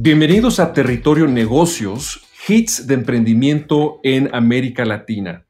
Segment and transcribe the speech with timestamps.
[0.00, 5.44] Bienvenidos a Territorio Negocios, hits de emprendimiento en América Latina.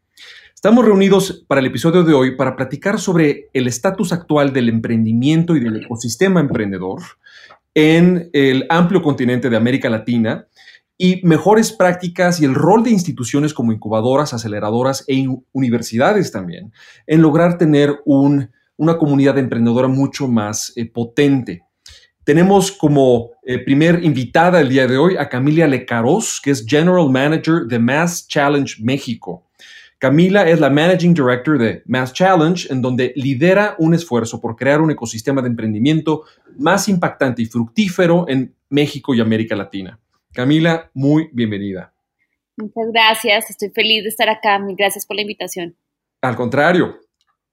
[0.55, 5.55] Estamos reunidos para el episodio de hoy para platicar sobre el estatus actual del emprendimiento
[5.55, 7.03] y del ecosistema emprendedor
[7.75, 10.47] en el amplio continente de América Latina
[10.97, 16.73] y mejores prácticas y el rol de instituciones como incubadoras, aceleradoras e universidades también
[17.07, 21.68] en lograr tener una comunidad emprendedora mucho más eh, potente.
[22.29, 27.09] Tenemos como eh, primer invitada el día de hoy a Camila Lecaros, que es General
[27.09, 29.49] Manager de Mass Challenge México.
[29.97, 34.83] Camila es la Managing Director de Mass Challenge, en donde lidera un esfuerzo por crear
[34.83, 36.25] un ecosistema de emprendimiento
[36.59, 39.99] más impactante y fructífero en México y América Latina.
[40.35, 41.95] Camila, muy bienvenida.
[42.59, 44.61] Muchas gracias, estoy feliz de estar acá.
[44.77, 45.77] Gracias por la invitación.
[46.21, 47.01] Al contrario,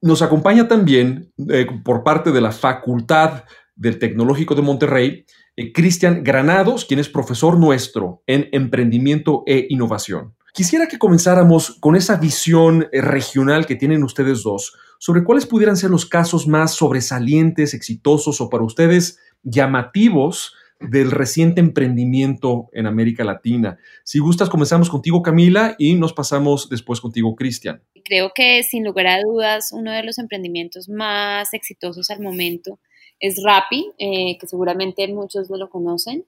[0.01, 6.23] nos acompaña también eh, por parte de la Facultad del Tecnológico de Monterrey, eh, Cristian
[6.23, 10.35] Granados, quien es profesor nuestro en emprendimiento e innovación.
[10.53, 15.75] Quisiera que comenzáramos con esa visión eh, regional que tienen ustedes dos sobre cuáles pudieran
[15.75, 23.23] ser los casos más sobresalientes, exitosos o para ustedes llamativos del reciente emprendimiento en América
[23.23, 23.77] Latina.
[24.03, 27.81] Si gustas, comenzamos contigo, Camila, y nos pasamos después contigo, Cristian.
[28.03, 32.79] Creo que sin lugar a dudas, uno de los emprendimientos más exitosos al momento
[33.19, 36.25] es Rappi, eh, que seguramente muchos lo conocen,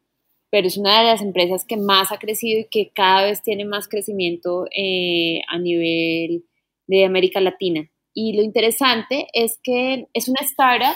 [0.49, 3.65] pero es una de las empresas que más ha crecido y que cada vez tiene
[3.65, 6.45] más crecimiento eh, a nivel
[6.87, 7.89] de América Latina.
[8.13, 10.95] Y lo interesante es que es una startup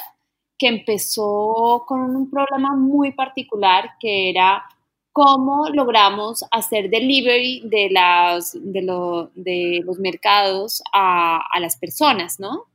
[0.58, 4.64] que empezó con un problema muy particular que era
[5.12, 12.66] cómo logramos hacer delivery de, las, de, los mercados a, a, las personas, ¿no?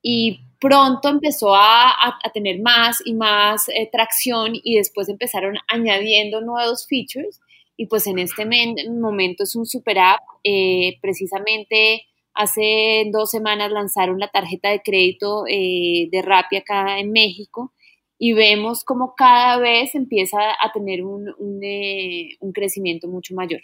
[0.00, 6.86] Y pronto empezó a, tener más y más eh, tracción y después empezaron añadiendo nuevos
[6.88, 7.40] features
[7.76, 8.46] y pues en este
[8.88, 10.20] momento es un super app.
[10.44, 12.02] Eh, precisamente
[12.34, 17.72] hace dos semanas lanzaron la tarjeta de crédito eh, de Rappi acá en México
[18.18, 23.60] y vemos como cada vez empieza a tener un, un crecimiento mucho mayor.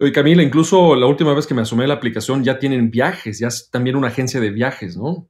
[0.00, 3.38] Oye, Camila, incluso la última vez que me asomé a la aplicación ya tienen viajes,
[3.38, 5.28] ya es también una agencia de viajes, ¿no?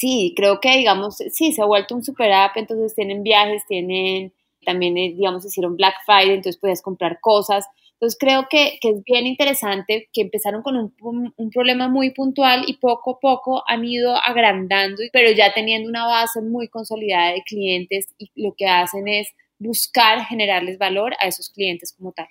[0.00, 4.32] Sí, creo que, digamos, sí, se ha vuelto un super app, entonces tienen viajes, tienen,
[4.64, 7.66] también, eh, digamos, hicieron Black Friday, entonces puedes comprar cosas.
[7.92, 12.64] Entonces creo que, que es bien interesante que empezaron con un, un, problema muy puntual
[12.66, 17.42] y poco a poco han ido agrandando, pero ya teniendo una base muy consolidada de
[17.42, 19.28] clientes y lo que hacen es
[19.58, 22.28] buscar generarles valor a esos clientes como tal.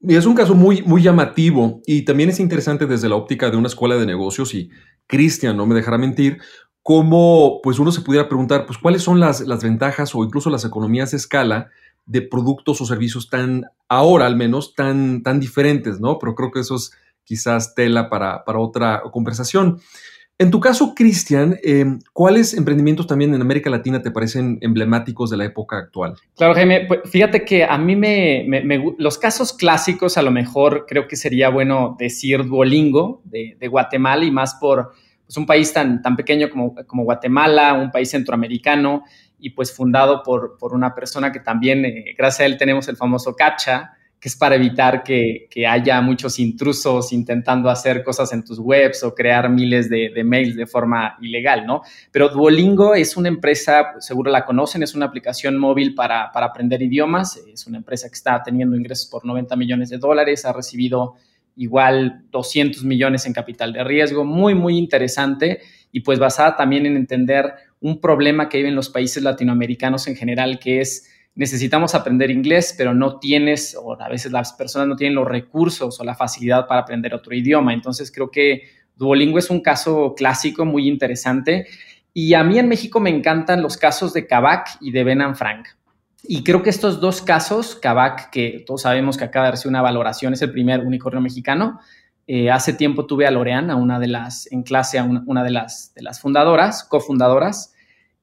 [0.00, 3.56] Y es un caso muy, muy llamativo y también es interesante desde la óptica de
[3.56, 4.68] una escuela de negocios y
[5.06, 6.38] Cristian no me dejará mentir,
[6.82, 10.64] cómo pues uno se pudiera preguntar, pues cuáles son las, las, ventajas o incluso las
[10.64, 11.70] economías de escala
[12.06, 16.18] de productos o servicios tan, ahora al menos, tan, tan diferentes, ¿no?
[16.18, 16.92] Pero creo que eso es
[17.24, 19.80] quizás tela para, para otra conversación.
[20.38, 25.36] En tu caso, Cristian, em, ¿cuáles emprendimientos también en América Latina te parecen emblemáticos de
[25.36, 26.14] la época actual?
[26.34, 28.44] Claro, Jaime, pues fíjate que a mí me,
[28.98, 34.32] los casos clásicos a lo mejor creo que sería bueno decir Duolingo de Guatemala y
[34.32, 34.92] más por
[35.32, 39.04] pues, un país tan, pequeño como, Guatemala, un país centroamericano
[39.38, 43.34] y pues fundado por, una persona que también, eh, gracias a él, tenemos el famoso
[43.34, 49.02] CAPTCHA, que es para evitar que, haya muchos intrusos intentando hacer cosas en tus webs
[49.04, 51.80] o crear miles de, de, mails de forma ilegal, ¿no?
[52.10, 56.82] Pero Duolingo es una empresa, seguro la conocen, es una aplicación móvil para, para aprender
[56.82, 61.14] idiomas, es una empresa que está teniendo ingresos por 90 millones de dólares, ha recibido
[61.56, 65.60] igual 200 millones en capital de riesgo, muy, muy interesante
[65.90, 70.58] y pues basada también en entender un problema que viven los países latinoamericanos en general,
[70.58, 75.14] que es necesitamos aprender inglés, pero no tienes, o a veces las personas no tienen
[75.14, 77.72] los recursos o la facilidad para aprender otro idioma.
[77.72, 78.62] Entonces creo que
[78.96, 81.66] Duolingo es un caso clásico muy interesante.
[82.12, 85.68] Y a mí en México me encantan los casos de Kavak y de Ben Frank.
[86.24, 89.82] Y creo que estos dos casos, Kavak, que todos sabemos que acaba de recibir una
[89.82, 91.80] valoración, es el primer unicornio mexicano.
[92.28, 95.50] Eh, hace tiempo tuve a Lorean, a una de las, en clase, a una, de,
[95.50, 97.74] las, de las fundadoras, cofundadoras,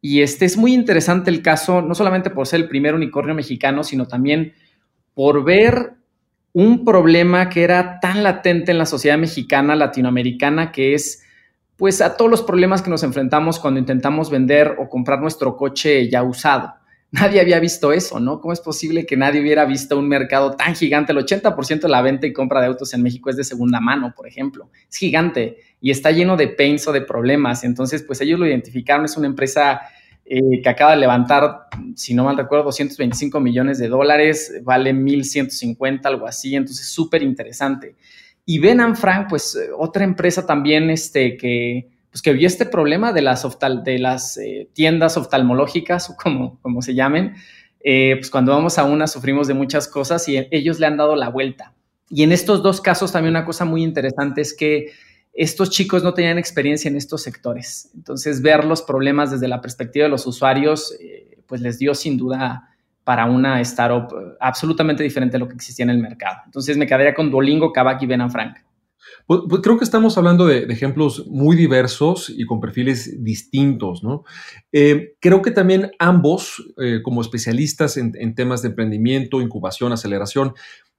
[0.02, 3.84] Y este es muy interesante el caso, no solamente por ser el primer unicornio mexicano,
[3.84, 4.54] sino también
[5.14, 5.96] por ver
[6.54, 11.22] un problema que era tan latente en la sociedad mexicana, latinoamericana, que es
[11.76, 16.10] pues a todos los problemas que nos enfrentamos cuando intentamos vender o comprar nuestro coche
[16.10, 16.79] ya usado.
[17.12, 18.40] Nadie había visto eso, ¿no?
[18.40, 21.12] ¿Cómo es posible que nadie hubiera visto un mercado tan gigante?
[21.12, 24.14] El 80% de la venta y compra de autos en México es de segunda mano,
[24.16, 24.70] por ejemplo.
[24.88, 27.64] Es gigante y está lleno de pains o de problemas.
[27.64, 29.82] Entonces, pues ellos lo identificaron, es una empresa
[30.24, 36.06] eh, que acaba de levantar, si no mal recuerdo, 225 millones de dólares, vale 1.150,
[36.06, 37.96] algo así, entonces súper interesante.
[38.46, 43.22] Y Ben Frank, pues otra empresa también este, que, pues, que vio este problema de
[43.22, 43.46] las,
[43.84, 47.36] de las eh, tiendas oftalmológicas, o como, como se llamen,
[47.82, 51.30] pues cuando vamos a una sufrimos de muchas cosas y ellos le han dado la
[51.30, 51.74] vuelta.
[52.10, 54.92] Y en estos dos casos también una cosa muy interesante es que
[55.34, 57.92] estos chicos no tenían experiencia en estos sectores.
[57.96, 62.18] Entonces, ver los problemas desde la perspectiva de los usuarios, eh, pues les dio sin
[62.18, 62.68] duda
[63.04, 66.40] para una startup eh, absolutamente diferente a lo que existía en el mercado.
[66.46, 68.58] Entonces, me quedaría con Duolingo, Kavak y Ben Frank.
[69.26, 74.24] Pues, pues, creo que estamos hablando de, ejemplos muy diversos y con perfiles distintos, ¿no?
[74.72, 76.64] Eh, creo que también ambos,
[77.04, 80.54] como especialistas en, en temas de emprendimiento, incubación, aceleración,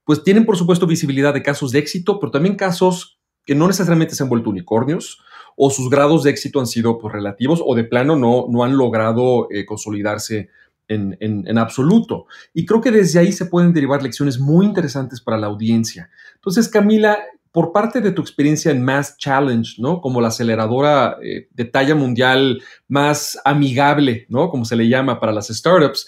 [0.05, 4.15] pues tienen, por supuesto, visibilidad de casos de éxito, pero también casos que no necesariamente
[4.15, 5.21] se han vuelto unicornios
[5.57, 8.77] o sus grados de éxito han sido pues, relativos o de plano no, no han
[8.77, 10.49] logrado eh, consolidarse
[10.89, 12.27] en, en, absoluto.
[12.53, 16.11] Y creo que desde ahí se pueden derivar lecciones muy interesantes para la audiencia.
[16.35, 17.19] Entonces, Camila,
[17.53, 20.01] por parte de tu experiencia en Mass Challenge, ¿no?
[20.01, 24.51] Como la aceleradora eh, de talla mundial más amigable, ¿no?
[24.51, 26.07] Como se le llama para las startups,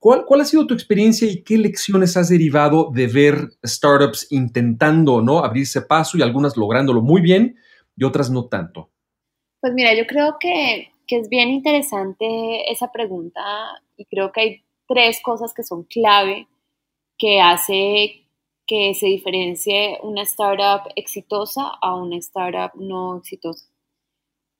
[0.00, 5.40] ¿Cuál, ha sido tu experiencia y qué lecciones has derivado de ver startups intentando ¿no?
[5.40, 7.56] abrirse paso y algunas lográndolo muy bien
[7.96, 8.90] y otras no tanto?
[9.60, 13.40] Pues mira, yo creo que, es bien interesante esa pregunta
[13.96, 16.46] y creo que hay tres cosas que son clave
[17.16, 18.27] que hace
[18.68, 23.66] que se diferencie una startup exitosa a una startup no exitosa.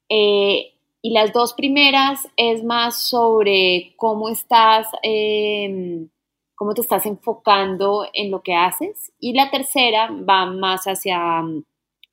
[0.08, 0.72] Eh,
[1.02, 6.08] y las dos primeras es más sobre cómo estás, em,
[6.56, 9.12] cómo te estás enfocando en lo que haces.
[9.20, 11.64] Y la tercera va más hacia mm,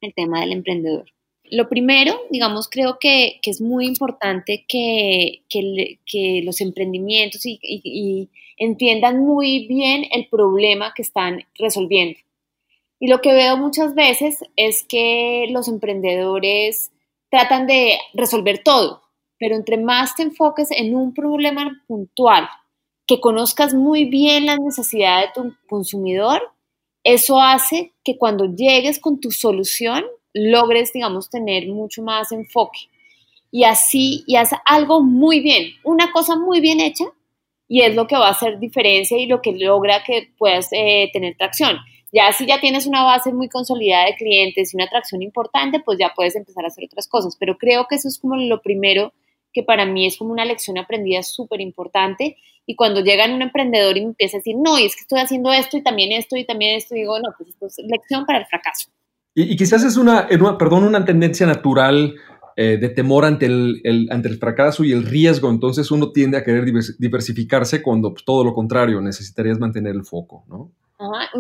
[0.02, 1.15] el tema del emprendedor.
[1.52, 9.68] Lo primero, digamos, creo que, es muy importante que, que, los emprendimientos y, entiendan muy
[9.68, 12.18] bien el problema que están resolviendo.
[13.00, 16.92] Y lo que veo muchas veces es que los emprendedores
[17.30, 19.02] tratan de resolver todo,
[19.38, 22.48] pero entre más te enfoques en un problema puntual,
[23.06, 26.42] que conozcas muy bien las necesidades de tu consumidor,
[27.04, 32.80] eso hace que cuando llegues con tu solución logres, digamos, tener mucho más enfoque.
[33.52, 37.06] Y así, y haz algo muy bien, una cosa muy bien hecha,
[37.68, 41.10] y es lo que va a hacer diferencia y lo que logra que puedas eh,
[41.14, 41.78] tener tracción.
[42.12, 45.98] Ya si ya tienes una base muy consolidada de clientes y una atracción importante, pues
[45.98, 47.36] ya puedes empezar a hacer otras cosas.
[47.40, 49.14] Pero creo que eso es como lo primero
[49.54, 52.38] que para mí es como una lección aprendida súper importante.
[52.66, 55.20] Y cuando llega un emprendedor y me empieza a decir, no, y es que estoy
[55.20, 58.40] haciendo esto y también esto y también esto, digo, no, pues esto es lección para
[58.40, 58.90] el fracaso.
[59.36, 60.28] Y, quizás es una,
[60.58, 62.16] perdón, una tendencia natural
[62.56, 65.50] eh, de temor ante el, ante el fracaso y el riesgo.
[65.50, 66.66] Entonces uno tiende a querer
[66.98, 70.72] diversificarse cuando pues, todo lo contrario, necesitarías mantener el foco, ¿no?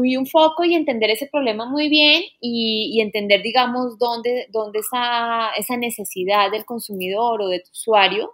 [0.04, 5.52] y un foco y entender ese problema muy bien y, entender, digamos, dónde, dónde está
[5.58, 8.34] esa necesidad del consumidor o de tu usuario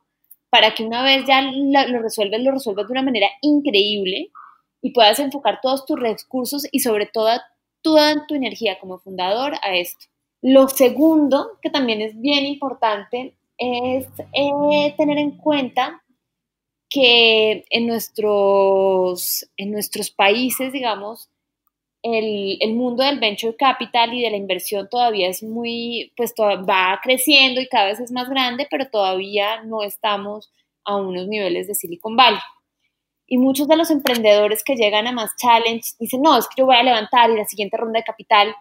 [0.50, 4.32] para que una vez ya lo, resuelves, lo resuelvas de una manera increíble
[4.82, 7.30] y puedas enfocar todos tus recursos y sobre todo
[7.82, 10.06] toda tu energía como fundador a esto.
[10.42, 16.02] Lo segundo, que también es bien importante, es eh, tener en cuenta
[16.90, 21.30] que en nuestros, en nuestros países, digamos,
[22.04, 27.00] el, el, mundo del venture capital y de la inversión todavía es muy, pues va
[27.04, 30.52] creciendo y cada vez es más grande, pero todavía no estamos
[30.84, 32.40] a unos niveles de Silicon Valley.
[33.32, 36.66] Y muchos de los emprendedores que llegan a Más Challenge dicen, no, es que yo
[36.66, 38.54] voy a levantar y la siguiente ronda de capital.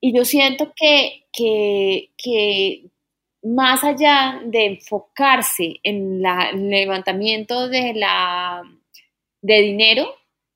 [0.00, 2.90] Y yo siento que, que, que
[3.44, 8.64] más allá de enfocarse en el levantamiento de, la,
[9.42, 10.12] de dinero,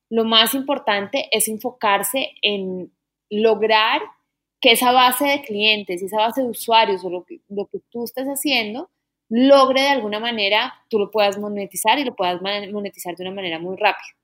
[0.09, 2.91] lo más importante es enfocarse en
[3.29, 4.01] lograr
[4.59, 8.03] que esa base de clientes, esa base de usuarios o lo que, lo que tú
[8.03, 8.89] estés haciendo,
[9.39, 13.59] logre de alguna manera, tú lo puedas monetizar y lo puedas monetizar de una manera
[13.59, 14.15] muy rápida.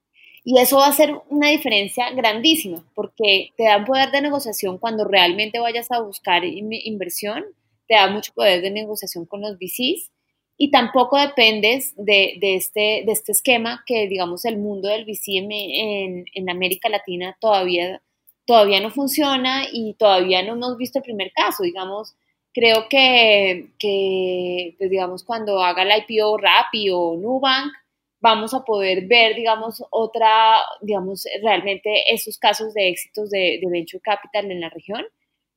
[0.43, 5.05] Y eso va a ser una diferencia grandísima, porque te da poder de negociación cuando
[5.05, 7.43] realmente vayas a buscar inversión
[7.87, 10.11] te da mucho poder de negociación con los VCs
[10.57, 16.25] y tampoco dependes de, este, de este esquema que, digamos, el mundo del VC en,
[16.33, 18.01] en, América Latina todavía,
[18.45, 22.15] todavía no funciona y todavía no hemos visto el primer caso, digamos.
[22.59, 27.71] Creo que, que pues, digamos, cuando haga la IPO Rappi o Nubank,
[28.19, 34.01] vamos a poder ver, digamos, otra, digamos, realmente esos casos de éxitos de, de venture
[34.01, 35.03] capital en la región,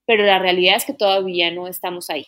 [0.05, 2.27] pero la realidad es que todavía no estamos ahí.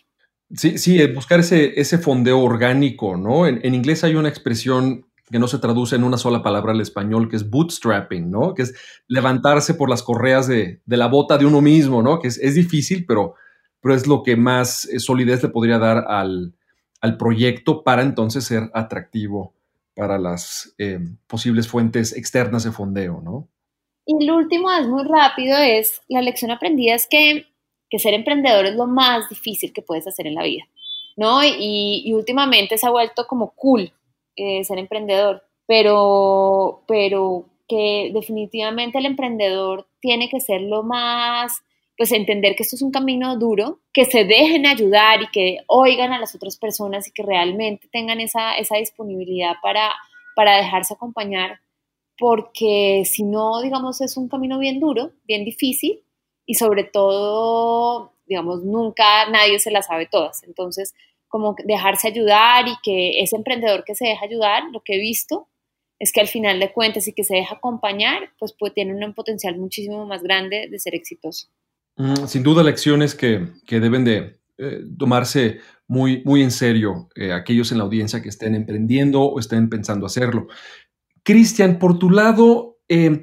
[0.55, 3.47] Sí, sí, buscar ese, ese fondeo orgánico, ¿no?
[3.47, 7.27] En, inglés hay una expresión que no se traduce en una sola palabra al español,
[7.27, 8.53] que es bootstrapping, ¿no?
[8.53, 8.75] Que es
[9.07, 12.19] levantarse por las correas de, la bota de uno mismo, ¿no?
[12.19, 13.35] Que es, difícil, pero,
[13.83, 16.55] pero es lo que más eh, solidez le podría dar al,
[17.19, 19.53] proyecto para entonces ser atractivo
[19.93, 23.49] para las eh, posibles fuentes externas de fondeo, ¿no?
[24.05, 27.45] Y lo último es muy rápido, es la lección aprendida es que
[27.93, 30.63] que ser emprendedor es lo más difícil que puedes hacer en la vida,
[31.15, 31.41] ¿no?
[31.43, 33.93] Y, últimamente se ha vuelto como cool
[34.35, 41.61] eh, ser emprendedor, pero, pero que definitivamente el emprendedor tiene que ser lo más,
[41.97, 46.11] pues entender que esto es un camino duro, que se dejen ayudar y que oigan
[46.11, 49.91] a las otras personas y que realmente tengan esa, esa disponibilidad para,
[50.35, 51.59] para dejarse acompañar,
[52.17, 56.03] porque si no, digamos, es un camino bien duro, bien difícil,
[56.45, 60.43] y sobre todo, digamos, nunca nadie se las sabe todas.
[60.43, 60.93] Entonces,
[61.27, 65.47] como dejarse ayudar y que ese emprendedor que se deja ayudar, lo que he visto
[65.99, 69.13] es que al final de cuentas y que se deja acompañar, pues, pues tiene un
[69.13, 71.47] potencial muchísimo más grande de ser exitoso.
[72.27, 77.71] Sin duda, lecciones que, que deben de eh, tomarse muy, muy en serio eh, aquellos
[77.71, 80.47] en la audiencia que estén emprendiendo o estén pensando hacerlo.
[81.23, 83.21] Cristian, por tu lado, eh,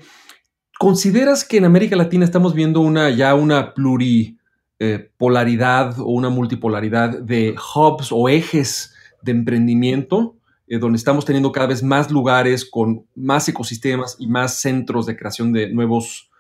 [0.81, 7.55] ¿Consideras que en América Latina estamos viendo una ya una pluripolaridad o una multipolaridad de
[7.55, 13.47] hubs o ejes de emprendimiento, eh, donde estamos teniendo cada vez más lugares con más
[13.47, 16.31] ecosistemas y más centros de creación de nuevos,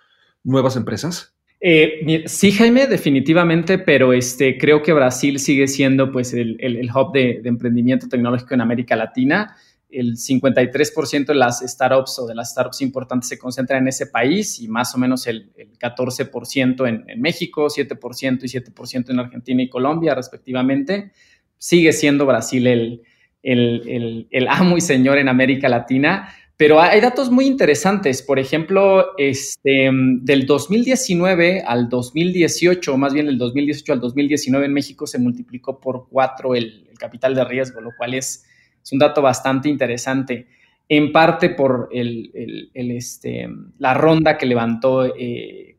[0.43, 1.35] nuevas empresas?
[1.61, 7.41] Eh, sí, Jaime, definitivamente, pero este, creo que Brasil sigue siendo pues, el, hub de,
[7.43, 9.57] de, emprendimiento tecnológico en América Latina
[9.93, 14.61] el 53% de las startups o de las startups importantes se concentran en ese país
[14.61, 20.15] y más o menos el, 14% en, México, 7% y 7% en Argentina y Colombia
[20.15, 21.13] respectivamente.
[21.59, 23.03] Sigue siendo Brasil el,
[23.43, 26.29] el, amo y señor en América Latina,
[26.61, 28.21] pero hay datos muy interesantes.
[28.21, 29.89] Por ejemplo, este,
[30.21, 35.81] del 2019 al 2018, o más bien del 2018 al 2019 en México se multiplicó
[35.81, 38.45] por cuatro el capital de riesgo, lo cual es
[38.93, 40.49] un dato bastante interesante,
[40.87, 43.49] en parte por el, este,
[43.79, 45.79] la ronda que levantó eh,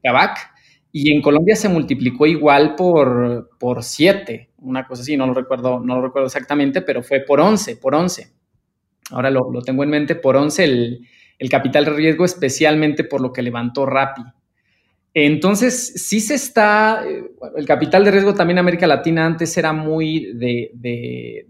[0.91, 5.79] y en Colombia se multiplicó igual por, por siete, una cosa así, no lo recuerdo,
[5.79, 8.40] no lo recuerdo exactamente, pero fue por 11, por 11.
[9.11, 13.31] Ahora lo, tengo en mente, por 11 el, el, capital de riesgo, especialmente por lo
[13.31, 14.23] que levantó Rappi.
[15.13, 17.23] Entonces, sí se está, eh,
[17.57, 21.45] el capital de riesgo también en América Latina antes era muy de,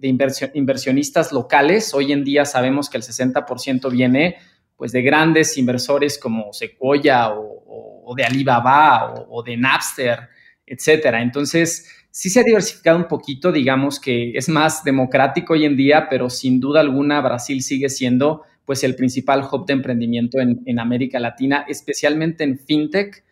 [0.54, 1.94] inversionistas locales.
[1.94, 4.38] Hoy en día sabemos que el 60% viene
[4.76, 10.28] pues de grandes inversores como Sequoia o, de Alibaba o, de Napster,
[10.66, 11.22] etcétera.
[11.22, 16.08] Entonces, sí se ha diversificado un poquito, digamos que es más democrático hoy en día,
[16.10, 21.20] pero sin duda alguna Brasil sigue siendo pues el principal hub de emprendimiento en, América
[21.20, 23.24] Latina, especialmente en fintech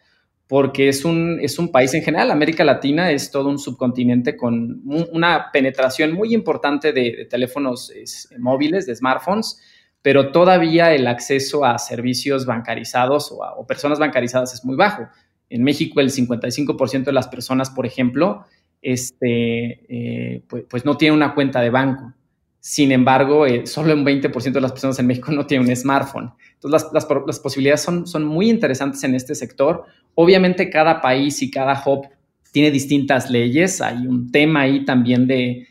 [0.48, 4.82] porque es un, es un país en general, América Latina es todo un subcontinente con
[4.84, 7.94] una penetración muy importante de, teléfonos
[8.40, 9.62] móviles, de smartphones,
[10.02, 15.08] pero todavía el acceso a servicios bancarizados o, personas bancarizadas es muy bajo.
[15.50, 18.46] En México el 55% de las personas, por ejemplo,
[18.82, 22.14] este, eh, pues, pues, no tiene una cuenta de banco.
[22.60, 26.32] Sin embargo, eh, solo un 20% de las personas en México no tienen un smartphone.
[26.54, 29.86] Entonces, las, posibilidades son, muy interesantes en este sector.
[30.14, 32.08] Obviamente cada país y cada hub
[32.52, 35.68] tiene distintas leyes, hay un tema ahí también de,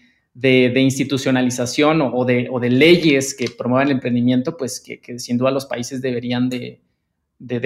[0.77, 6.49] institucionalización o, de, leyes que promuevan el emprendimiento, pues que, sin duda los países deberían
[6.49, 6.81] de,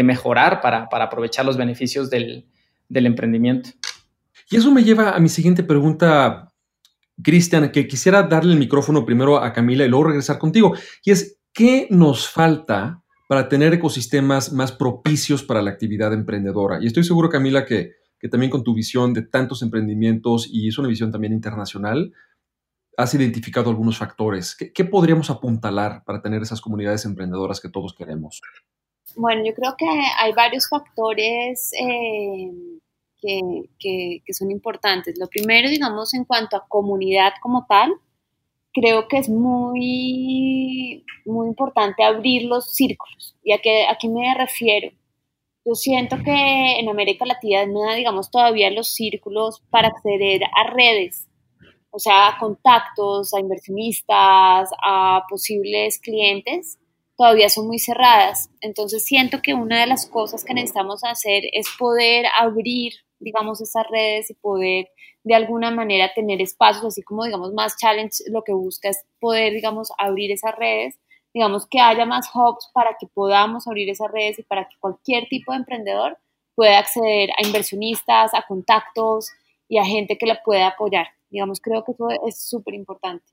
[0.03, 2.47] mejorar para, aprovechar los beneficios del,
[2.89, 3.71] emprendimiento.
[4.53, 6.53] Y eso me lleva a mi siguiente pregunta,
[7.23, 10.75] Cristian, que quisiera darle el micrófono primero a Camila y luego regresar contigo.
[11.05, 16.79] Y es, ¿qué nos falta para tener ecosistemas más propicios para la actividad emprendedora.
[16.83, 20.77] Y estoy seguro, Camila, que, que también con tu visión de tantos emprendimientos y es
[20.77, 22.13] una visión también internacional,
[22.95, 24.55] has identificado algunos factores.
[24.55, 28.43] ¿Qué, podríamos apuntalar para tener esas comunidades emprendedoras que todos queremos?
[29.17, 32.51] Bueno, yo creo que hay varios factores eh,
[33.23, 33.41] que,
[33.79, 35.19] que, que, son importantes.
[35.19, 37.95] Lo primero, digamos, en cuanto a comunidad como tal,
[38.73, 43.37] creo que es muy, muy importante abrir los círculos.
[43.43, 44.91] ¿Y a qué, a qué me refiero?
[45.64, 51.29] Yo siento que en América Latina, digamos, todavía los círculos para acceder a redes,
[51.91, 56.79] o sea, a contactos, a inversionistas, a posibles clientes,
[57.17, 58.50] todavía son muy cerradas.
[58.61, 63.87] Entonces siento que una de las cosas que necesitamos hacer es poder abrir, digamos, esas
[63.91, 64.88] redes y poder
[65.25, 69.52] de alguna manera tener espacios, así como, digamos, más challenge, lo que busca es poder,
[69.52, 70.99] digamos, abrir esas redes
[71.35, 75.29] digamos, que haya más hubs para que podamos abrir esas redes y para que cualquier
[75.29, 76.19] tipo de emprendedor
[76.55, 79.31] pueda acceder a inversionistas, a contactos
[79.69, 81.09] y a gente que la pueda apoyar.
[81.31, 83.25] Digamos, creo que eso es súper importante.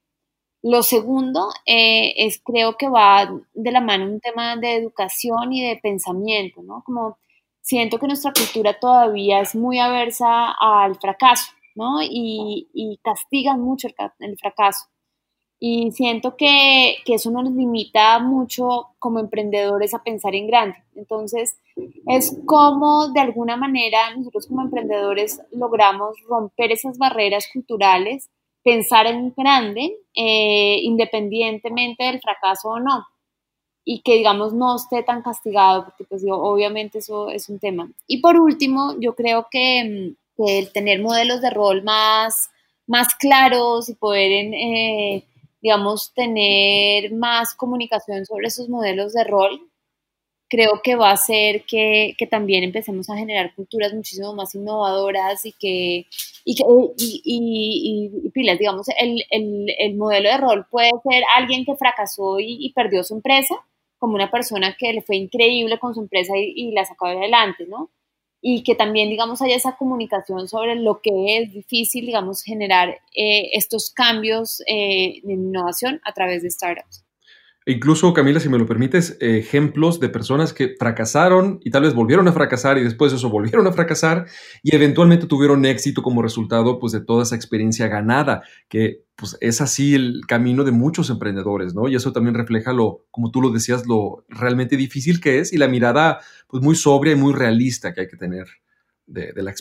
[0.62, 5.68] Lo segundo eh, es, creo que va de la mano un tema de educación y
[5.68, 6.84] de pensamiento, ¿no?
[6.86, 7.18] Como
[7.62, 12.02] siento que nuestra cultura todavía es muy aversa al fracaso, ¿no?
[12.02, 13.88] Y, y castigan mucho
[14.20, 14.86] el fracaso.
[15.62, 20.78] Y siento que, que, eso nos limita mucho como emprendedores a pensar en grande.
[20.96, 21.60] Entonces,
[22.08, 28.30] es como de alguna manera nosotros como emprendedores logramos romper esas barreras culturales,
[28.64, 33.06] pensar en grande, eh, independientemente del fracaso o no.
[33.92, 37.90] Y que, digamos, no esté tan castigado, porque pues obviamente eso es un tema.
[38.08, 42.52] Y por último, yo creo que, que el tener modelos de rol más,
[42.86, 45.24] más claros y poder en, eh,
[45.62, 49.70] digamos, tener más comunicación sobre esos modelos de rol,
[50.50, 55.46] creo que va a hacer que, que también empecemos a generar culturas muchísimo más innovadoras
[55.46, 56.08] y que,
[56.44, 56.56] y,
[56.98, 62.40] y, y, pilas, digamos, el, el, el, modelo de rol puede ser alguien que fracasó
[62.40, 63.56] y, perdió su empresa,
[64.00, 67.92] como una persona que le fue increíble con su empresa y, la sacó adelante, ¿no?
[68.42, 73.50] y que también, digamos, haya esa comunicación sobre lo que es difícil, digamos, generar eh,
[73.54, 77.04] estos cambios eh, de innovación a través de startups.
[77.66, 81.94] E incluso, Camila, si me lo permites, ejemplos de personas que fracasaron y tal vez
[81.94, 84.26] volvieron a fracasar y después de eso volvieron a fracasar
[84.64, 89.62] y eventualmente tuvieron éxito como resultado pues, de toda esa experiencia ganada, que pues, es
[89.62, 91.88] así el camino de muchos emprendedores, ¿no?
[91.88, 95.58] Y eso también refleja lo, como tú lo decías, lo realmente difícil que es y
[95.58, 98.48] la mirada pues, muy sobria y muy realista que hay que tener
[99.06, 99.54] de, la,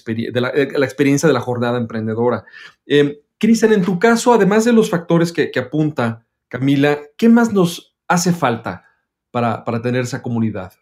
[0.53, 2.45] de la, experiencia de la jornada emprendedora.
[2.87, 7.53] Eh, Cristian, en tu caso, además de los factores que, que apunta Camila, ¿qué más
[7.53, 8.85] nos hace falta
[9.31, 10.73] para, tener esa comunidad.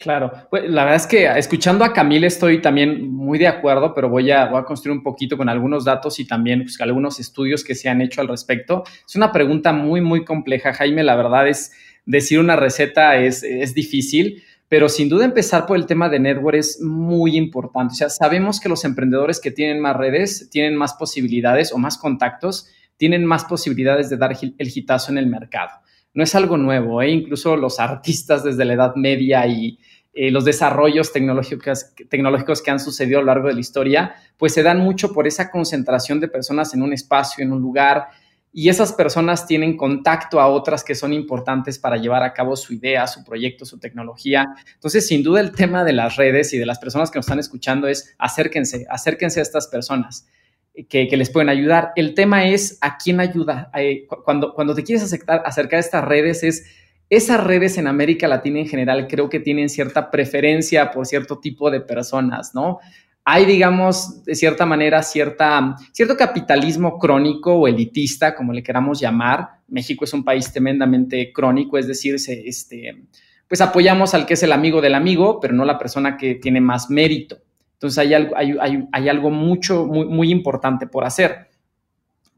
[0.00, 4.08] Claro, pues la verdad es que escuchando a Camila estoy también muy de acuerdo, pero
[4.08, 7.88] voy a, construir un poquito con algunos datos y también pues, algunos estudios que se
[7.88, 8.84] han hecho al respecto.
[9.04, 11.02] Es una pregunta muy, muy compleja, Jaime.
[11.02, 11.72] La verdad es
[12.06, 16.58] decir una receta es, es difícil, pero sin duda empezar por el tema de network
[16.58, 17.94] es muy importante.
[17.94, 21.98] O sea, sabemos que los emprendedores que tienen más redes tienen más posibilidades o más
[21.98, 25.72] contactos, tienen más posibilidades de dar el hitazo en el mercado
[26.18, 27.10] no es algo nuevo, ¿eh?
[27.10, 29.78] incluso los artistas desde la Edad Media y
[30.12, 34.52] eh, los desarrollos tecnológicos, tecnológicos que han sucedido a lo largo de la historia, pues
[34.52, 38.08] se dan mucho por esa concentración de personas en un espacio, en un lugar,
[38.52, 42.74] y esas personas tienen contacto a otras que son importantes para llevar a cabo su
[42.74, 44.44] idea, su proyecto, su tecnología.
[44.74, 47.38] Entonces, sin duda, el tema de las redes y de las personas que nos están
[47.38, 50.26] escuchando es acérquense, acérquense a estas personas
[50.86, 51.92] que, les pueden ayudar.
[51.96, 53.70] El tema es a quién ayuda.
[53.74, 56.64] Eh, cuando, cuando te quieres acercar, a estas redes, es
[57.10, 61.70] esas redes en América Latina en general creo que tienen cierta preferencia por cierto tipo
[61.70, 62.80] de personas, ¿no?
[63.24, 69.48] Hay, digamos, de cierta manera, cierta, cierto capitalismo crónico o elitista, como le queramos llamar.
[69.68, 73.02] México es un país tremendamente crónico, es decir, este,
[73.46, 76.62] pues apoyamos al que es el amigo del amigo, pero no la persona que tiene
[76.62, 77.38] más mérito.
[77.78, 81.46] Entonces hay algo, hay, algo mucho, muy, muy, importante por hacer.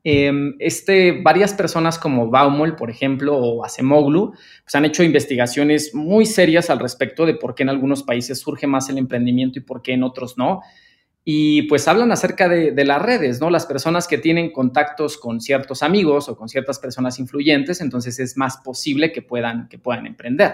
[0.05, 6.27] Em, este, varias personas como Baumol, por ejemplo, o Acemoglu, pues han hecho investigaciones muy
[6.27, 9.81] serias al respecto de por qué en algunos países surge más el emprendimiento y por
[9.81, 10.61] qué en otros no.
[11.25, 13.49] Y pues hablan acerca de, de, las redes, ¿no?
[13.49, 18.37] Las personas que tienen contactos con ciertos amigos o con ciertas personas influyentes, entonces es
[18.37, 20.53] más posible que puedan, que puedan emprender.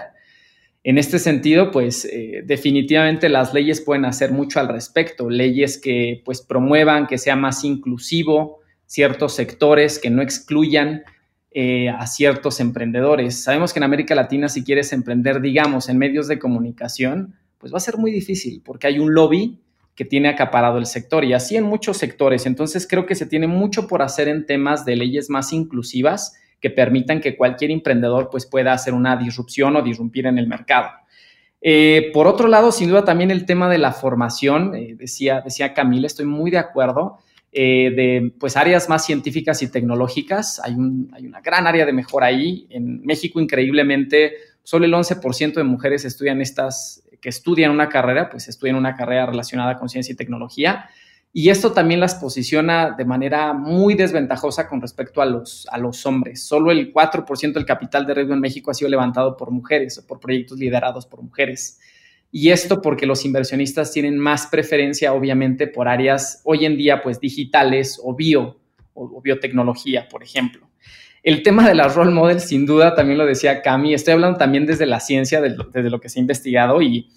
[0.87, 6.21] En este sentido, pues eh, definitivamente las leyes pueden hacer mucho al respecto, leyes que
[6.23, 11.03] pues promuevan que sea más inclusivo ciertos sectores, que no excluyan
[11.51, 13.43] eh, a ciertos emprendedores.
[13.43, 17.79] Sabemos que en América Latina si quieres emprender, digamos, en medios de comunicación, pues va
[17.79, 19.59] a ser muy difícil porque hay un lobby
[19.93, 22.45] que tiene acaparado el sector y así en muchos sectores.
[22.45, 26.69] Entonces creo que se tiene mucho por hacer en temas de leyes más inclusivas que
[26.69, 30.89] permitan que cualquier emprendedor pues, pueda hacer una disrupción o disrumpir en el mercado.
[31.61, 35.73] Eh, por otro lado, sin duda también el tema de la formación, eh, decía, decía
[35.73, 37.19] Camila, estoy muy de acuerdo.
[37.53, 40.59] eh, de pues, áreas más científicas y tecnológicas.
[40.63, 40.75] Hay,
[41.13, 42.67] hay una gran área de mejora ahí.
[42.69, 48.47] En México, increíblemente, solo el 11% de mujeres estudian estas, que estudian una carrera, pues
[48.47, 50.89] estudian una carrera relacionada con ciencia y tecnología.
[51.37, 56.03] Y esto también las posiciona de manera muy desventajosa con respecto a los, a los
[56.07, 56.43] hombres.
[56.43, 60.07] Solo el 4% del capital de riesgo en México ha sido levantado por mujeres o
[60.07, 61.79] por proyectos liderados por mujeres.
[62.31, 67.19] Y esto porque los inversionistas tienen más preferencia, obviamente, por áreas hoy en día, pues
[67.19, 68.59] digitales o bio
[68.95, 70.67] o, biotecnología, por ejemplo.
[71.21, 74.65] El tema de las role models, sin duda, también lo decía Cami, estoy hablando también
[74.65, 77.11] desde la ciencia, desde lo que se ha investigado y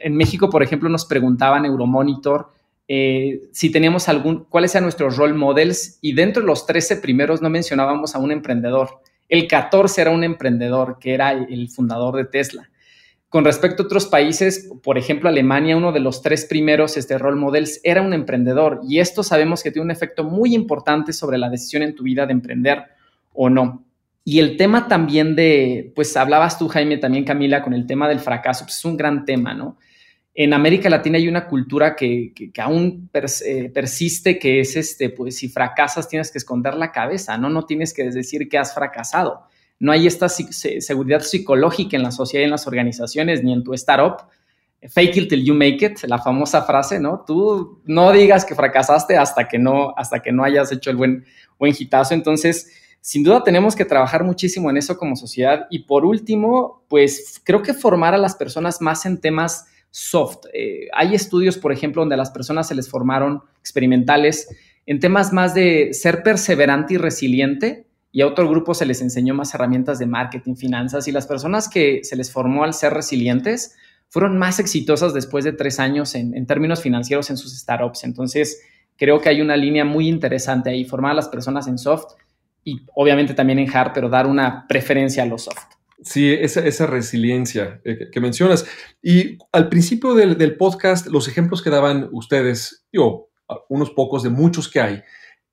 [0.00, 2.52] en México, por ejemplo, nos preguntaban Euromonitor
[2.88, 7.42] eh, si teníamos algún, cuáles eran nuestros role models y dentro de los 13 primeros
[7.42, 9.02] no mencionábamos a un emprendedor.
[9.28, 12.70] El 14 era un emprendedor que era el fundador de Tesla.
[13.28, 17.36] Con respecto a otros países, por ejemplo, Alemania, uno de los tres primeros este, role
[17.36, 21.50] models era un emprendedor y esto sabemos que tiene un efecto muy importante sobre la
[21.50, 22.84] decisión en tu vida de emprender
[23.34, 23.84] o no.
[24.24, 28.20] Y el tema también de, pues hablabas tú, Jaime, también Camila, con el tema del
[28.20, 29.76] fracaso, pues es un gran tema, ¿no?
[30.40, 35.48] En América Latina hay una cultura que, aún eh, persiste, que es, este, pues si
[35.48, 37.50] fracasas tienes que esconder la cabeza, ¿no?
[37.50, 39.48] No tienes que decir que has fracasado
[39.80, 44.28] no hay esta seguridad psicológica en la sociedad en las organizaciones ni en tu startup.
[44.88, 47.24] Fake it till you make it, la famosa frase, ¿no?
[47.26, 51.24] Tú no digas que fracasaste hasta que no, hasta que no hayas hecho el buen,
[51.58, 52.14] buen hitazo.
[52.14, 52.70] Entonces,
[53.00, 55.66] sin duda tenemos que trabajar muchísimo en eso como sociedad.
[55.70, 60.46] Y por último, pues creo que formar a las personas más en temas soft.
[60.52, 64.48] Eh, hay estudios, por ejemplo, donde a las personas se les formaron experimentales
[64.86, 69.34] en temas más de ser perseverante y resiliente y a otro grupo se les enseñó
[69.34, 73.76] más herramientas de marketing, finanzas y las personas que se les formó al ser resilientes
[74.08, 78.04] fueron más exitosas después de tres años en, términos financieros en sus startups.
[78.04, 78.62] Entonces,
[78.96, 82.14] creo que hay una línea muy interesante ahí, formar a las personas en soft
[82.64, 85.77] y obviamente también en hard, pero dar una preferencia a los soft.
[86.00, 88.66] Sí, esa, resiliencia eh, que, mencionas.
[89.02, 93.28] Y al principio del, del, podcast, los ejemplos que daban ustedes, yo,
[93.68, 95.02] unos pocos de muchos que hay,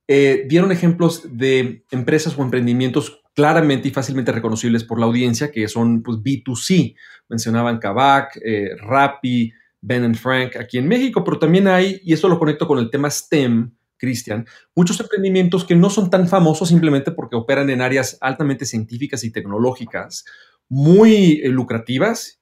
[0.07, 5.67] eh, dieron ejemplos de empresas o emprendimientos claramente y fácilmente reconocibles por la audiencia, que
[5.67, 6.95] son pues, B2C.
[7.27, 12.39] Mencionaban Kavak, eh, Rappi, Ben Frank aquí en México, pero también hay, y esto lo
[12.39, 17.35] conecto con el tema STEM, Cristian, muchos emprendimientos que no son tan famosos simplemente porque
[17.35, 20.25] operan en áreas altamente científicas y tecnológicas,
[20.69, 22.39] muy eh, lucrativas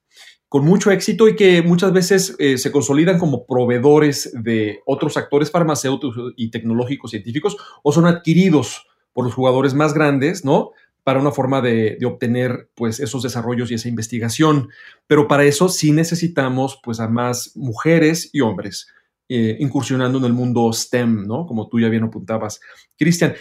[0.54, 5.50] con mucho éxito y que muchas veces eh, se consolidan como proveedores de otros actores
[5.50, 10.70] farmacéuticos y tecnológicos científicos o son adquiridos por los jugadores más grandes, ¿no?
[11.02, 14.68] Para una forma de, obtener pues esos desarrollos y esa investigación.
[15.08, 18.86] Pero para eso sí necesitamos pues a más mujeres y hombres
[19.28, 21.46] eh, incursionando en el mundo STEM, ¿no?
[21.46, 22.60] Como tú ya bien apuntabas,
[22.96, 23.34] Cristian.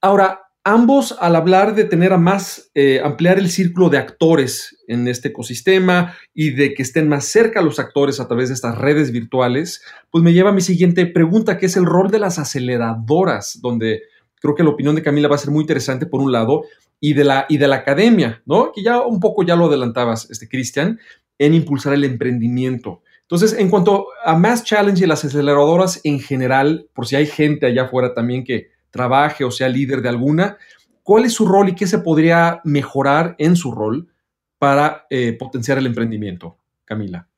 [0.00, 5.06] Ahora, ambos al hablar de tener a más, eh, ampliar el círculo de actores en
[5.08, 9.12] este ecosistema y de que estén más cerca los actores a través de estas redes
[9.12, 13.60] virtuales, pues me lleva a mi siguiente pregunta, que es el rol de las aceleradoras,
[13.60, 14.02] donde
[14.40, 16.64] creo que la opinión de Camila va a ser muy interesante por un lado,
[17.00, 18.72] y de la, y de la academia, ¿no?
[18.72, 20.98] Que ya un poco ya lo adelantabas, este, Cristian,
[21.38, 23.02] en impulsar el emprendimiento.
[23.24, 27.66] Entonces, en cuanto a Mass Challenge y las aceleradoras en general, por si hay gente
[27.66, 30.56] allá afuera también que, trabaje o sea líder de alguna,
[31.02, 34.08] ¿cuál es su rol y qué se podría mejorar en su rol
[34.56, 36.56] para eh, potenciar el emprendimiento?
[36.84, 37.28] Camila.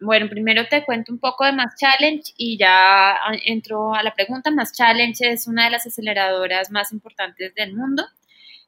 [0.00, 4.50] Bueno, primero te cuento un poco de Mass Challenge y ya entro a la pregunta.
[4.50, 8.02] Mass Challenge es una de las aceleradoras más importantes del mundo.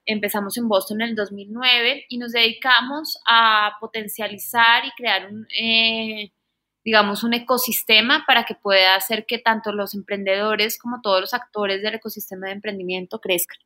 [0.04, 6.30] Empezamos en Boston en el 2009 y nos dedicamos a potencializar y crear un, eh,
[6.86, 11.82] digamos, un ecosistema para que pueda hacer que tanto los emprendedores como todos los actores
[11.82, 13.58] del ecosistema de emprendimiento crezcan.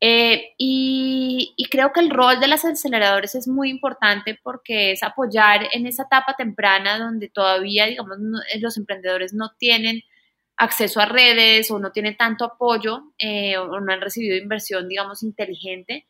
[0.00, 5.68] Eh, y, creo que el rol de las aceleradores es muy importante porque es apoyar
[5.72, 8.16] en esa etapa temprana donde todavía, digamos,
[8.58, 10.02] los emprendedores no tienen
[10.56, 15.22] acceso a redes o no tienen tanto apoyo eh, o no han recibido inversión, digamos,
[15.22, 16.04] inteligente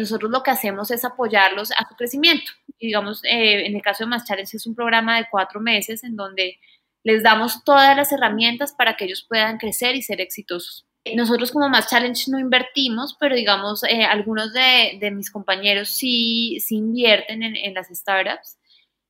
[0.00, 2.50] nosotros lo que hacemos es apoyarlos a su crecimiento.
[2.82, 6.02] Y digamos, eh, en el caso de Más Challenge es un programa de cuatro meses
[6.02, 6.58] en donde
[7.04, 10.84] les damos todas las herramientas para que ellos puedan crecer y ser exitosos.
[11.14, 16.58] Nosotros como Más Challenge no invertimos, pero digamos, eh, algunos de, de, mis compañeros sí,
[16.58, 18.58] sí invierten en, en, las startups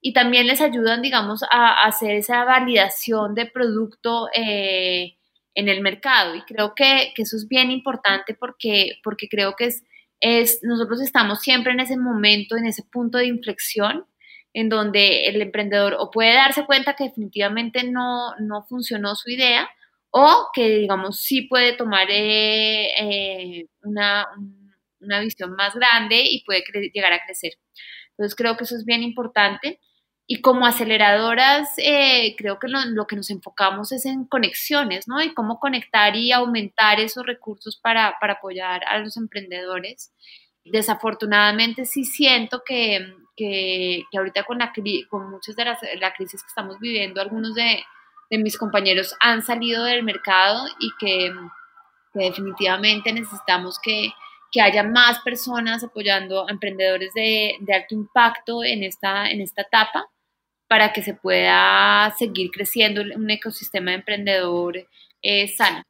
[0.02, 1.48] y también les ayudan, digamos, a,
[1.82, 5.16] a hacer esa validación de producto eh,
[5.54, 6.34] en el mercado.
[6.34, 9.82] Y creo que, que, eso es bien importante porque, porque creo que es
[10.22, 14.06] es, nosotros estamos siempre en ese momento, en ese punto de inflexión,
[14.54, 19.68] en donde el emprendedor o puede darse cuenta que definitivamente no, no funcionó su idea,
[20.10, 24.26] o que, digamos, sí puede tomar eh, eh, una,
[25.00, 27.54] una, visión más grande y puede llegar a crecer.
[28.10, 29.80] Entonces, creo que eso es bien importante.
[30.26, 35.20] Y como aceleradoras, eh, creo que lo, que nos enfocamos es en conexiones, ¿no?
[35.20, 40.12] Y cómo conectar y aumentar esos recursos para, para apoyar a los emprendedores.
[40.64, 44.72] Desafortunadamente sí siento que, que, que ahorita con, la,
[45.10, 47.82] con muchas de las la crisis que estamos viviendo, algunos de,
[48.32, 51.34] de mis compañeros han salido del mercado y que,
[52.14, 54.10] definitivamente necesitamos que,
[54.60, 60.06] haya más personas apoyando a emprendedores de, alto impacto en esta, en esta etapa
[60.68, 64.86] para que se pueda seguir creciendo un ecosistema de emprendedor
[65.22, 65.82] eh, sano.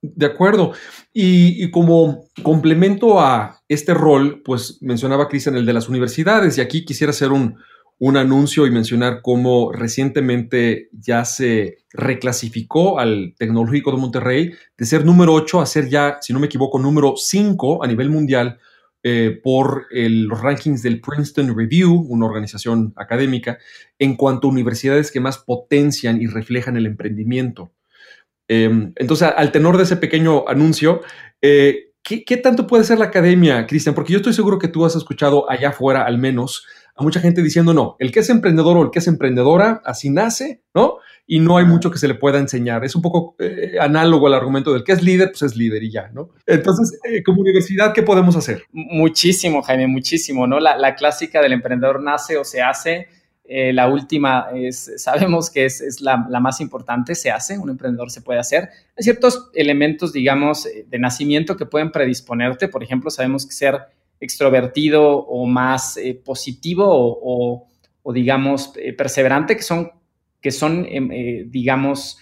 [0.00, 0.74] De acuerdo.
[1.12, 6.60] Y, y, como complemento a este rol, pues mencionaba Cristian el de las universidades y
[6.60, 7.58] aquí quisiera hacer un,
[7.98, 15.04] un anuncio y mencionar cómo recientemente ya se reclasificó al Tecnológico de Monterrey de ser
[15.04, 18.58] número 8 a ser ya, si no me equivoco, número 5 a nivel mundial
[19.02, 23.58] eh, por los rankings del Princeton Review, una organización académica,
[23.98, 27.72] en cuanto a universidades que más potencian y reflejan el emprendimiento.
[28.48, 31.02] Em, entonces, al tenor de ese pequeño anuncio,
[31.42, 33.94] eh, ¿qué, ¿qué, tanto puede ser la academia, Cristian?
[33.94, 36.64] Porque yo estoy seguro que tú has escuchado allá afuera al menos
[36.98, 40.10] a mucha gente diciendo, no, el que es emprendedor o el que es emprendedora, así
[40.10, 40.96] nace, ¿no?
[41.28, 42.84] Y no hay mucho que se le pueda enseñar.
[42.84, 45.92] Es un poco eh, análogo al argumento del que es líder, pues es líder y
[45.92, 46.30] ya, ¿no?
[46.44, 48.64] Entonces, eh, como universidad, ¿qué podemos hacer?
[48.72, 50.58] Muchísimo, Jaime, muchísimo, ¿no?
[50.58, 53.06] La, clásica del emprendedor nace o se hace.
[53.44, 58.10] Eh, la última es, sabemos que es, la, la, más importante, se hace, un emprendedor
[58.10, 58.70] se puede hacer.
[58.96, 62.66] Hay ciertos elementos, digamos, de nacimiento que pueden predisponerte.
[62.66, 63.78] Por ejemplo, sabemos que ser
[64.20, 67.68] extrovertido o más eh, positivo o,
[68.12, 69.90] digamos, eh, perseverante, que son,
[70.40, 72.18] que son em, eh, digamos,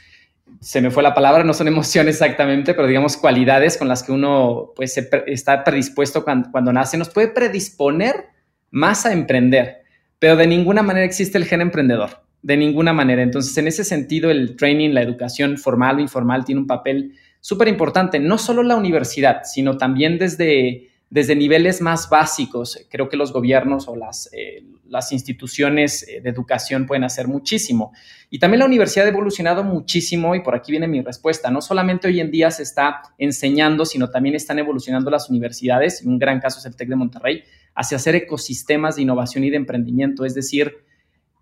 [0.61, 4.13] se me fue la palabra, no son emociones exactamente, pero digamos cualidades con las que
[4.13, 8.27] uno pues, está predispuesto cuando, cuando, nace, nos puede predisponer
[8.71, 9.83] más a emprender,
[10.19, 13.23] pero de ninguna manera existe el gen emprendedor, de ninguna manera.
[13.23, 17.69] Entonces, en ese sentido, el training, la educación formal o informal tiene un papel súper
[17.69, 23.33] importante, no solo la universidad, sino también desde desde niveles más básicos, creo que los
[23.33, 24.65] gobiernos o las, eh,
[25.11, 27.93] instituciones eh, de educación pueden hacer muchísimo.
[28.29, 31.51] Y también la universidad ha evolucionado muchísimo y por aquí viene mi respuesta.
[31.51, 36.09] No solamente hoy en día se está enseñando, sino también están evolucionando las universidades, y
[36.09, 39.57] un gran caso es el TEC de Monterrey, hacia hacer ecosistemas de innovación y de
[39.57, 40.73] emprendimiento, es decir,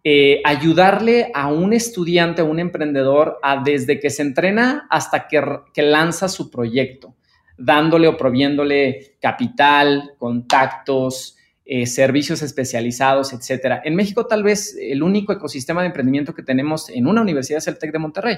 [0.03, 5.83] eh, ayudarle a un estudiante, a un emprendedor, a desde que se entrena hasta que
[5.83, 7.15] lanza su proyecto
[7.57, 13.81] dándole o proviéndole capital, contactos, eh, servicios especializados, etcétera.
[13.85, 17.69] En México, tal vez el único ecosistema de emprendimiento que tenemos en una universidad es
[17.69, 18.37] el TEC de Monterrey.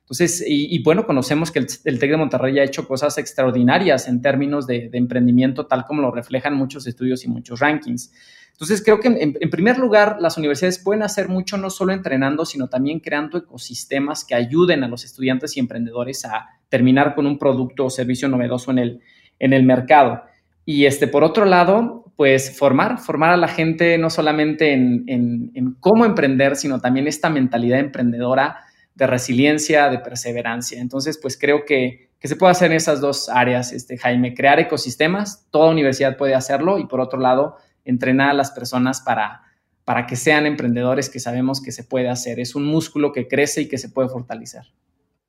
[0.00, 4.66] Entonces, y, bueno, conocemos que el, TEC de Monterrey ha hecho cosas extraordinarias en términos
[4.66, 8.12] de, de, emprendimiento, tal como lo reflejan muchos estudios y muchos rankings.
[8.56, 12.68] Entonces, creo que en, primer lugar, las universidades pueden hacer mucho no solo entrenando, sino
[12.68, 17.84] también creando ecosistemas que ayuden a los estudiantes y emprendedores a terminar con un producto
[17.84, 19.00] o servicio novedoso en el,
[19.38, 20.22] en el mercado.
[20.64, 25.76] Y este, por otro lado, pues formar, formar a la gente no solamente en, en,
[25.80, 28.60] cómo emprender, sino también esta mentalidad emprendedora
[28.94, 30.80] de resiliencia, de perseverancia.
[30.80, 34.58] Entonces, pues creo que, que, se puede hacer en esas dos áreas, este, Jaime, crear
[34.58, 39.42] ecosistemas, toda universidad puede hacerlo, y por otro lado, entrenar a las personas para,
[39.84, 42.40] para que sean emprendedores que sabemos que se puede hacer.
[42.40, 44.62] Es un músculo que crece y que se puede fortalecer.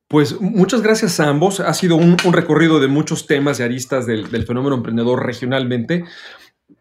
[0.07, 1.59] Pues muchas gracias a ambos.
[1.59, 6.05] Ha sido un, recorrido de muchos temas y aristas del, fenómeno emprendedor regionalmente.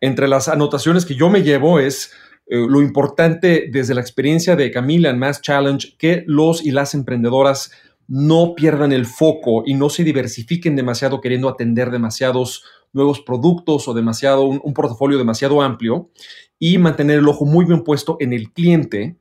[0.01, 2.13] Entre las anotaciones que yo me llevo es
[2.47, 6.95] eh, lo importante desde la experiencia de Camila en Mass Challenge, que los y las
[6.95, 7.73] emprendedoras
[8.09, 13.95] no pierdan el foco y no se diversifiquen demasiado queriendo atender demasiados nuevos productos o
[13.95, 16.11] demasiado, un, portafolio demasiado amplio
[16.59, 19.17] y mantener el ojo muy bien puesto en el cliente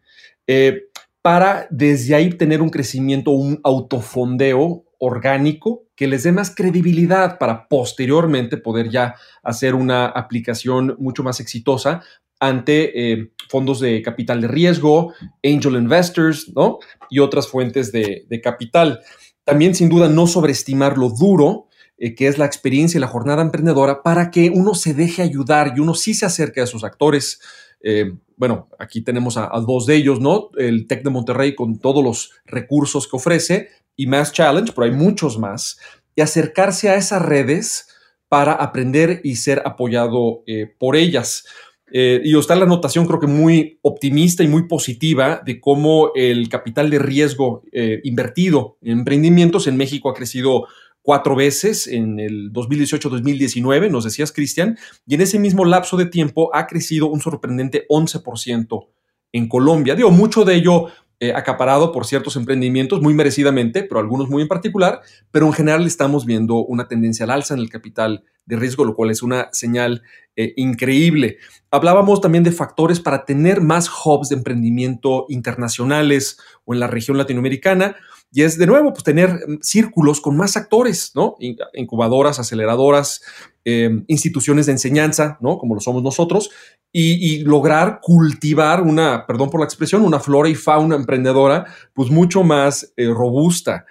[0.47, 0.83] eh,
[1.21, 7.67] para desde ahí tener un crecimiento, un autofondeo orgánico que les dé más credibilidad para
[7.67, 12.01] posteriormente poder ya hacer una aplicación mucho más exitosa
[12.47, 16.79] ante eh, fondos de capital de riesgo, angel investors, ¿no?
[17.09, 19.01] Y otras fuentes de, capital.
[19.43, 23.41] También, sin duda, no sobreestimar lo duro eh, que es la experiencia y la jornada
[23.41, 27.39] emprendedora, para que uno se deje ayudar y uno sí se acerque a sus actores.
[27.81, 30.49] Eh, bueno, aquí tenemos a, dos de ellos, ¿no?
[30.57, 34.91] El TEC de Monterrey con todos los recursos que ofrece y Mass Challenge, pero hay
[34.91, 35.79] muchos más,
[36.15, 37.87] y acercarse a esas redes
[38.27, 40.43] para aprender y ser apoyado
[40.77, 41.45] por ellas.
[41.91, 46.49] Eh, y está la anotación creo que muy optimista y muy positiva de cómo el
[46.49, 50.65] capital de riesgo eh, invertido en emprendimientos en México ha crecido
[51.03, 56.49] cuatro veces en el 2018-2019, nos decías, Cristian, y en ese mismo lapso de tiempo
[56.55, 58.87] ha crecido un sorprendente 11%
[59.31, 59.93] en Colombia.
[59.93, 60.87] Digo, mucho de ello
[61.19, 65.01] eh, acaparado por ciertos emprendimientos muy merecidamente, pero algunos muy en particular,
[65.31, 68.95] pero en general estamos viendo una tendencia al alza en el capital de riesgo, lo
[68.95, 70.03] cual es una señal
[70.35, 71.37] eh, increíble.
[71.71, 77.17] Hablábamos también de factores para tener más hubs de emprendimiento internacionales o en la región
[77.17, 77.95] latinoamericana.
[78.31, 81.37] Y es de nuevo, pues tener mm, círculos con más actores, ¿no?
[81.73, 83.21] Incubadoras, aceleradoras,
[83.65, 85.57] em, instituciones de enseñanza, ¿no?
[85.57, 86.49] Como lo somos nosotros,
[86.91, 92.43] y, lograr cultivar una, perdón por la expresión, una flora y fauna emprendedora, pues mucho
[92.43, 93.85] más eh, robusta.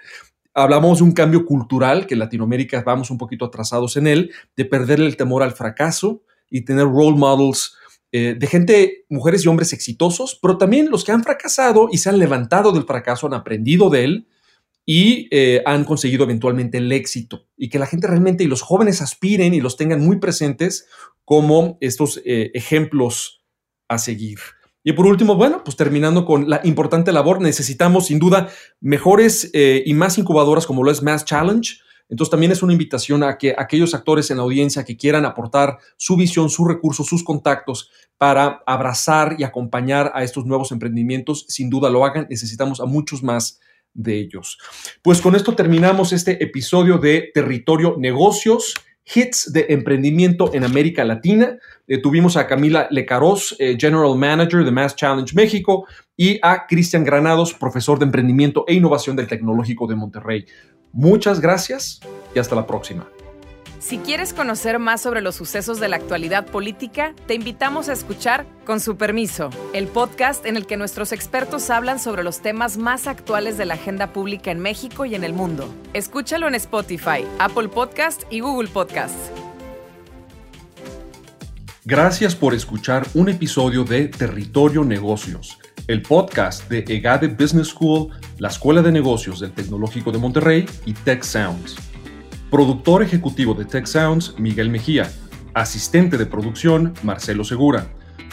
[0.55, 4.65] Hablamos de un cambio cultural, que en Latinoamérica vamos un poquito atrasados en él, de
[4.65, 7.75] perder el temor al fracaso y tener role models
[8.11, 12.09] eh, de gente, mujeres y hombres exitosos, pero también los que han fracasado y se
[12.09, 14.27] han levantado del fracaso, han aprendido de él
[14.85, 17.47] y eh, han conseguido eventualmente el éxito.
[17.57, 20.87] Y que la gente realmente y los jóvenes aspiren y los tengan muy presentes
[21.23, 23.43] como estos eh, ejemplos
[23.87, 24.39] a seguir.
[24.83, 29.93] Y por último, bueno, pues terminando con la importante labor, necesitamos sin duda mejores y
[29.95, 33.95] más incubadoras como lo es Mass Challenge, entonces también es una invitación a que aquellos
[33.95, 39.35] actores en la audiencia que quieran aportar su visión, sus recursos, sus contactos para abrazar
[39.39, 42.27] y acompañar a estos nuevos emprendimientos, sin duda lo hagan.
[42.29, 43.59] Necesitamos a muchos más
[43.95, 44.59] de ellos.
[45.01, 48.75] Pues con esto terminamos este episodio de Territorio Negocios.
[49.13, 51.57] Hits de emprendimiento en América Latina.
[51.87, 55.85] Eh, tuvimos a Camila Lecaros, eh, General Manager de Mass Challenge México,
[56.17, 60.45] y a Cristian Granados, profesor de emprendimiento e innovación del Tecnológico de Monterrey.
[60.91, 61.99] Muchas gracias
[62.33, 63.07] y hasta la próxima.
[63.87, 68.47] Si quieres conocer más sobre los sucesos de la actualidad política, te invitamos a escuchar
[68.65, 73.05] Con su permiso, el podcast en el que nuestros expertos hablan sobre los temas más
[73.05, 75.71] actuales de la agenda pública en México y en el mundo.
[75.93, 79.15] Escúchalo en Spotify, Apple Podcast y Google Podcast.
[81.83, 88.47] Gracias por escuchar un episodio de Territorio Negocios el podcast de EGADE Business School, la
[88.47, 91.75] Escuela de Negocios del Tecnológico de Monterrey y Tech Sounds.
[92.51, 95.11] Productor ejecutivo de Tech Sounds, Miguel Mejía.
[95.53, 97.87] Asistente de producción, Marcelo Segura.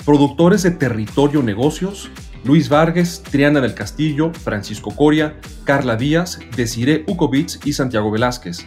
[0.05, 2.11] Productores de Territorio Negocios,
[2.45, 8.67] Luis Vargas, Triana del Castillo, Francisco Coria, Carla Díaz, Desiree Ukovitz y Santiago Velázquez.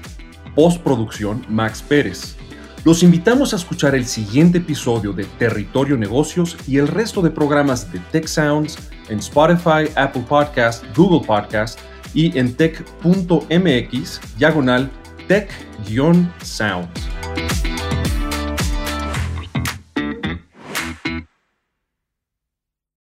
[0.56, 2.38] Postproducción, Max Pérez.
[2.84, 7.92] Los invitamos a escuchar el siguiente episodio de Territorio Negocios y el resto de programas
[7.92, 8.78] de Tech Sounds
[9.10, 11.80] en Spotify, Apple Podcast, Google Podcast
[12.14, 14.92] y en tech.mx diagonal
[15.28, 16.90] tech-sounds.